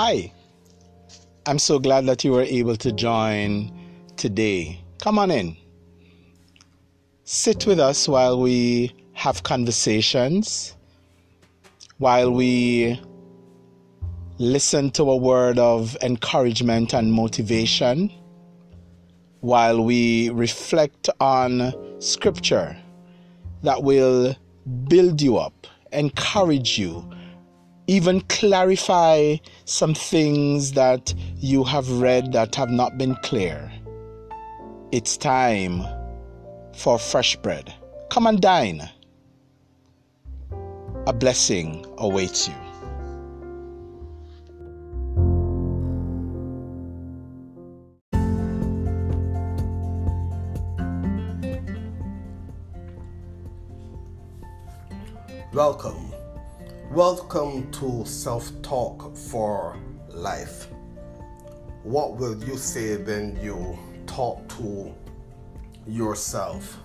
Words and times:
Hi, 0.00 0.32
I'm 1.44 1.58
so 1.58 1.80
glad 1.80 2.06
that 2.06 2.22
you 2.22 2.30
were 2.30 2.44
able 2.44 2.76
to 2.76 2.92
join 2.92 3.72
today. 4.16 4.80
Come 5.00 5.18
on 5.18 5.32
in. 5.32 5.56
Sit 7.24 7.66
with 7.66 7.80
us 7.80 8.06
while 8.06 8.40
we 8.40 8.94
have 9.14 9.42
conversations, 9.42 10.76
while 11.96 12.30
we 12.30 13.00
listen 14.38 14.92
to 14.92 15.02
a 15.10 15.16
word 15.16 15.58
of 15.58 15.96
encouragement 16.00 16.94
and 16.94 17.12
motivation, 17.12 18.12
while 19.40 19.82
we 19.82 20.30
reflect 20.30 21.10
on 21.18 21.72
scripture 22.00 22.76
that 23.64 23.82
will 23.82 24.36
build 24.86 25.20
you 25.20 25.38
up, 25.38 25.66
encourage 25.90 26.78
you 26.78 27.04
even 27.88 28.20
clarify 28.28 29.36
some 29.64 29.94
things 29.94 30.72
that 30.72 31.14
you 31.36 31.64
have 31.64 31.90
read 31.90 32.32
that 32.32 32.54
have 32.54 32.68
not 32.68 32.98
been 32.98 33.16
clear. 33.22 33.72
It's 34.92 35.16
time 35.16 35.82
for 36.74 36.98
fresh 36.98 37.34
bread. 37.36 37.74
Come 38.10 38.26
and 38.26 38.40
dine. 38.40 38.88
A 41.06 41.12
blessing 41.14 41.86
awaits 41.96 42.46
you. 42.46 42.54
Welcome 55.54 56.07
Welcome 56.98 57.70
to 57.70 58.04
Self 58.04 58.50
Talk 58.60 59.16
for 59.16 59.78
Life. 60.08 60.66
What 61.84 62.16
will 62.16 62.42
you 62.42 62.56
say 62.56 62.96
when 62.96 63.38
you 63.40 63.78
talk 64.08 64.48
to 64.58 64.92
yourself? 65.86 66.76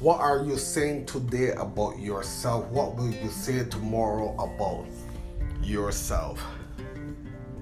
What 0.00 0.20
are 0.20 0.44
you 0.44 0.58
saying 0.58 1.06
today 1.06 1.52
about 1.52 1.98
yourself? 1.98 2.66
What 2.66 2.94
will 2.94 3.08
you 3.10 3.30
say 3.30 3.64
tomorrow 3.64 4.34
about 4.34 4.84
yourself? 5.62 6.38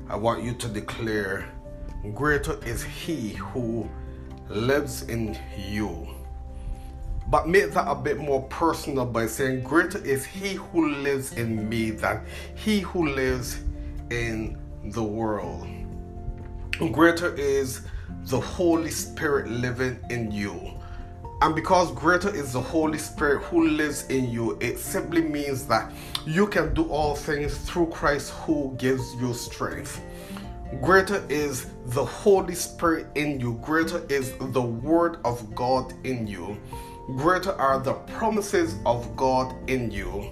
I 0.09 0.17
want 0.17 0.43
you 0.43 0.55
to 0.55 0.67
declare, 0.67 1.49
Greater 2.15 2.59
is 2.67 2.83
He 2.83 3.35
who 3.35 3.89
lives 4.49 5.03
in 5.03 5.39
you 5.57 6.09
but 7.31 7.49
make 7.49 7.73
that 7.73 7.89
a 7.89 7.95
bit 7.95 8.19
more 8.19 8.43
personal 8.45 9.07
by 9.07 9.27
saying, 9.27 9.63
Greater 9.63 10.05
is 10.05 10.25
he 10.25 10.55
who 10.55 10.91
lives 10.97 11.33
in 11.35 11.69
me 11.69 11.91
than 11.91 12.25
he 12.57 12.81
who 12.81 13.09
lives 13.09 13.61
in 14.11 14.59
the 14.87 15.03
world. 15.03 15.69
Greater 16.93 17.35
is 17.37 17.83
the 18.25 18.41
Holy 18.41 18.91
Spirit 18.91 19.49
living 19.49 19.99
in 20.11 20.33
you. 20.33 20.73
And 21.43 21.55
because 21.55 21.91
greater 21.93 22.35
is 22.35 22.53
the 22.53 22.61
Holy 22.61 22.99
Spirit 22.99 23.43
who 23.45 23.69
lives 23.69 24.07
in 24.09 24.31
you, 24.31 24.59
it 24.61 24.79
simply 24.79 25.23
means 25.23 25.67
that 25.67 25.91
you 26.27 26.47
can 26.47 26.75
do 26.75 26.85
all 26.91 27.15
things 27.15 27.57
through 27.59 27.87
Christ 27.87 28.31
who 28.31 28.75
gives 28.77 29.15
you 29.15 29.33
strength. 29.33 30.03
Greater 30.83 31.25
is 31.29 31.67
the 31.87 32.05
Holy 32.05 32.55
Spirit 32.55 33.07
in 33.15 33.41
you, 33.41 33.59
greater 33.63 34.05
is 34.09 34.33
the 34.39 34.63
Word 34.63 35.19
of 35.25 35.55
God 35.55 35.95
in 36.05 36.27
you 36.27 36.61
greater 37.17 37.53
are 37.53 37.79
the 37.79 37.95
promises 37.95 38.77
of 38.87 39.17
God 39.17 39.55
in 39.69 39.91
you. 39.91 40.31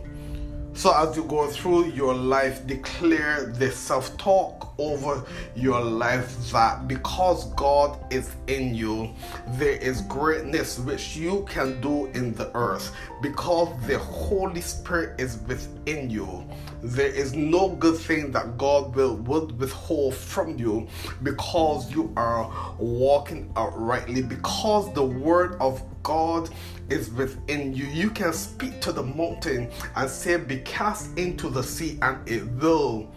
So, 0.79 0.95
as 0.95 1.17
you 1.17 1.25
go 1.25 1.49
through 1.49 1.87
your 1.87 2.15
life, 2.15 2.65
declare 2.69 3.47
the 3.47 3.73
self 3.73 4.17
talk 4.17 4.73
over 4.79 5.25
your 5.57 5.81
life 5.81 6.53
that 6.53 6.87
because 6.87 7.53
God 7.55 7.99
is 8.13 8.31
in 8.47 8.77
you, 8.77 9.11
there 9.55 9.77
is 9.77 10.03
greatness 10.03 10.79
which 10.79 11.17
you 11.17 11.45
can 11.49 11.81
do 11.81 12.07
in 12.15 12.33
the 12.35 12.55
earth. 12.57 12.95
Because 13.21 13.69
the 13.89 13.99
Holy 13.99 14.61
Spirit 14.61 15.21
is 15.21 15.39
within 15.49 16.11
you, 16.11 16.45
there 16.83 17.09
is 17.09 17.35
no 17.35 17.71
good 17.71 17.97
thing 17.97 18.31
that 18.33 18.57
God 18.57 18.95
will 18.95 19.17
withhold 19.17 20.15
from 20.15 20.59
you 20.59 20.87
because 21.23 21.91
you 21.91 22.13
are 22.17 22.51
walking 22.79 23.53
uprightly, 23.57 24.23
because 24.23 24.93
the 24.95 25.05
word 25.05 25.57
of 25.61 25.83
God 26.03 26.51
is 26.89 27.11
within 27.11 27.75
you. 27.75 27.85
You 27.87 28.11
can 28.11 28.33
speak 28.33 28.81
to 28.81 28.93
the 28.93 29.03
mountain 29.03 29.71
and 29.97 30.09
say, 30.09 30.37
Be 30.37 30.59
cast 30.59 31.17
into 31.19 31.49
the 31.49 31.63
sea, 31.63 31.99
and 32.03 32.27
it 32.29 32.47
will 32.53 33.11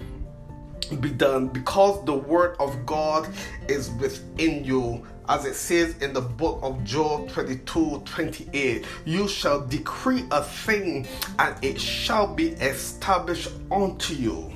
be 0.95 1.09
done 1.09 1.47
because 1.47 2.03
the 2.05 2.13
word 2.13 2.55
of 2.59 2.85
God 2.85 3.27
is 3.67 3.91
within 3.91 4.63
you. 4.63 5.05
As 5.29 5.45
it 5.45 5.55
says 5.55 5.95
in 6.01 6.13
the 6.13 6.21
book 6.21 6.59
of 6.61 6.83
Job 6.83 7.29
22 7.29 8.01
28, 8.05 8.85
you 9.05 9.27
shall 9.27 9.65
decree 9.65 10.25
a 10.31 10.43
thing 10.43 11.07
and 11.39 11.55
it 11.63 11.79
shall 11.79 12.27
be 12.27 12.49
established 12.49 13.49
unto 13.71 14.13
you. 14.13 14.51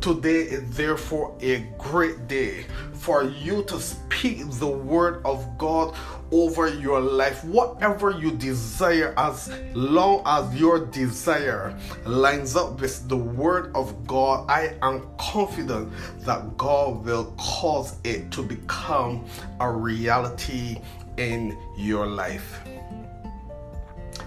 Today 0.00 0.42
is 0.42 0.76
therefore 0.76 1.34
a 1.40 1.60
great 1.78 2.28
day 2.28 2.66
for 2.92 3.24
you 3.24 3.64
to 3.64 3.80
speak 3.80 4.50
the 4.52 4.66
word 4.66 5.20
of 5.24 5.58
God 5.58 5.94
over 6.30 6.68
your 6.68 7.00
life. 7.00 7.44
Whatever 7.44 8.10
you 8.10 8.32
desire, 8.32 9.14
as 9.16 9.52
long 9.74 10.22
as 10.26 10.54
your 10.58 10.86
desire 10.86 11.78
lines 12.06 12.56
up 12.56 12.80
with 12.80 13.08
the 13.08 13.16
word 13.16 13.74
of 13.74 14.06
God, 14.06 14.48
I 14.50 14.74
am 14.82 15.06
confident 15.18 15.92
that 16.20 16.56
God 16.56 17.04
will 17.04 17.34
cause 17.38 17.96
it 18.04 18.30
to 18.32 18.42
become 18.42 19.26
a 19.60 19.70
reality 19.70 20.78
in 21.16 21.58
your 21.76 22.06
life. 22.06 22.60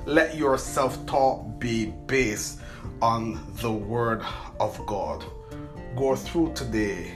Let 0.05 0.37
your 0.37 0.57
self 0.57 1.05
talk 1.05 1.59
be 1.59 1.87
based 2.07 2.59
on 3.01 3.53
the 3.61 3.71
word 3.71 4.23
of 4.59 4.85
God 4.85 5.25
go 5.97 6.15
through 6.15 6.53
today, 6.53 7.11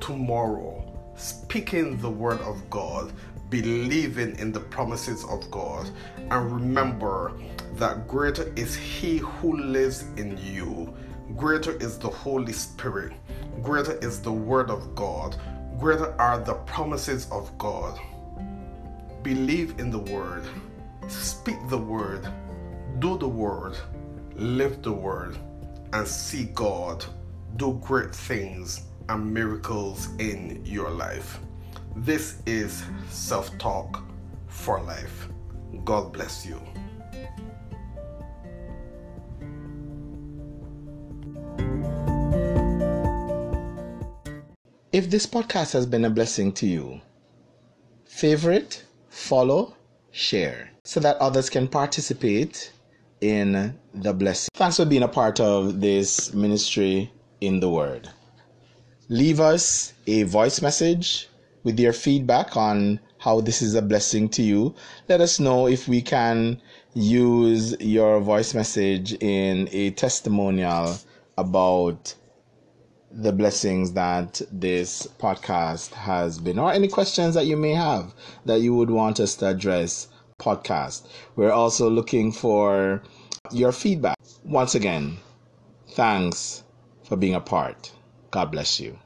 tomorrow, 0.00 0.84
speaking 1.14 1.96
the 1.98 2.10
word 2.10 2.40
of 2.40 2.68
God, 2.70 3.12
believing 3.50 4.36
in 4.40 4.50
the 4.50 4.58
promises 4.58 5.24
of 5.26 5.48
God, 5.52 5.88
and 6.18 6.52
remember 6.52 7.32
that 7.74 8.08
greater 8.08 8.52
is 8.56 8.74
He 8.74 9.18
who 9.18 9.56
lives 9.56 10.02
in 10.16 10.36
you. 10.38 10.92
Greater 11.36 11.76
is 11.76 11.98
the 11.98 12.08
Holy 12.08 12.52
Spirit. 12.52 13.12
Greater 13.62 13.96
is 13.98 14.20
the 14.20 14.32
Word 14.32 14.70
of 14.70 14.96
God. 14.96 15.36
Greater 15.78 16.20
are 16.20 16.40
the 16.40 16.54
promises 16.54 17.28
of 17.30 17.56
God. 17.58 17.96
Believe 19.22 19.78
in 19.78 19.90
the 19.90 19.98
Word. 19.98 20.44
Speak 21.06 21.56
the 21.68 21.78
Word. 21.78 22.26
Do 22.98 23.18
the 23.18 23.28
Word. 23.28 23.76
Live 24.34 24.82
the 24.82 24.92
Word. 24.92 25.38
And 25.92 26.06
see 26.06 26.46
God 26.46 27.04
do 27.56 27.80
great 27.82 28.14
things 28.14 28.82
and 29.08 29.32
miracles 29.32 30.08
in 30.18 30.60
your 30.64 30.90
life. 30.90 31.38
This 31.96 32.42
is 32.44 32.84
Self 33.08 33.56
Talk 33.58 34.02
for 34.46 34.82
Life. 34.82 35.28
God 35.84 36.12
bless 36.12 36.44
you. 36.44 36.60
If 44.92 45.10
this 45.10 45.26
podcast 45.26 45.72
has 45.72 45.86
been 45.86 46.04
a 46.04 46.10
blessing 46.10 46.52
to 46.54 46.66
you, 46.66 47.00
favorite, 48.04 48.84
follow, 49.08 49.74
share 50.10 50.70
so 50.84 51.00
that 51.00 51.16
others 51.16 51.50
can 51.50 51.68
participate 51.68 52.72
in 53.20 53.78
the 53.94 54.12
blessing. 54.12 54.48
Thanks 54.54 54.76
for 54.76 54.84
being 54.84 55.02
a 55.02 55.08
part 55.08 55.40
of 55.40 55.80
this 55.80 56.32
ministry 56.34 57.12
in 57.40 57.60
the 57.60 57.68
Word. 57.68 58.08
Leave 59.08 59.40
us 59.40 59.92
a 60.06 60.24
voice 60.24 60.60
message 60.60 61.28
with 61.62 61.78
your 61.78 61.92
feedback 61.92 62.56
on 62.56 63.00
how 63.18 63.40
this 63.40 63.62
is 63.62 63.74
a 63.74 63.82
blessing 63.82 64.28
to 64.28 64.42
you. 64.42 64.74
Let 65.08 65.20
us 65.20 65.40
know 65.40 65.66
if 65.66 65.88
we 65.88 66.02
can 66.02 66.60
use 66.94 67.78
your 67.80 68.20
voice 68.20 68.54
message 68.54 69.12
in 69.14 69.68
a 69.72 69.90
testimonial 69.90 70.96
about 71.36 72.14
the 73.10 73.32
blessings 73.32 73.92
that 73.92 74.42
this 74.50 75.06
podcast 75.18 75.92
has 75.92 76.38
been, 76.38 76.58
or 76.58 76.72
any 76.72 76.88
questions 76.88 77.34
that 77.34 77.46
you 77.46 77.56
may 77.56 77.74
have 77.74 78.14
that 78.44 78.60
you 78.60 78.74
would 78.74 78.90
want 78.90 79.20
us 79.20 79.34
to 79.36 79.48
address. 79.48 80.08
Podcast. 80.38 81.06
We're 81.34 81.50
also 81.50 81.88
looking 81.88 82.30
for 82.30 83.02
your 83.52 83.72
feedback. 83.72 84.18
Once 84.44 84.74
again, 84.74 85.16
thanks 85.92 86.62
for 87.06 87.16
being 87.16 87.36
a 87.36 87.40
part. 87.40 87.92
God 88.32 88.52
bless 88.52 88.80
you. 88.80 88.98